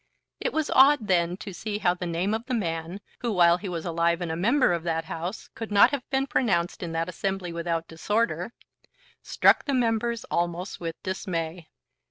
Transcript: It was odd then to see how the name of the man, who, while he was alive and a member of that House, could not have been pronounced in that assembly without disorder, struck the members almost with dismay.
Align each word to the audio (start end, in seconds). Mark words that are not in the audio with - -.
It 0.39 0.51
was 0.51 0.71
odd 0.73 1.05
then 1.07 1.37
to 1.37 1.53
see 1.53 1.77
how 1.77 1.93
the 1.93 2.07
name 2.07 2.33
of 2.33 2.47
the 2.47 2.55
man, 2.55 3.01
who, 3.19 3.31
while 3.31 3.57
he 3.57 3.69
was 3.69 3.85
alive 3.85 4.19
and 4.19 4.31
a 4.31 4.35
member 4.35 4.73
of 4.73 4.81
that 4.81 5.05
House, 5.05 5.47
could 5.53 5.71
not 5.71 5.91
have 5.91 6.09
been 6.09 6.25
pronounced 6.25 6.81
in 6.81 6.91
that 6.93 7.07
assembly 7.07 7.53
without 7.53 7.87
disorder, 7.87 8.51
struck 9.21 9.65
the 9.65 9.75
members 9.75 10.23
almost 10.31 10.79
with 10.79 10.95
dismay. 11.03 11.69